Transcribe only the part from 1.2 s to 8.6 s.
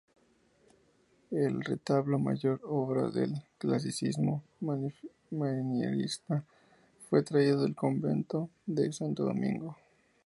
El retablo mayor, obra del clasicismo manierista, fue traído del convento